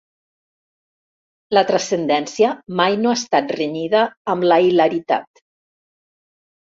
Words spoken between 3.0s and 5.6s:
no ha estat renyida amb la hilaritat.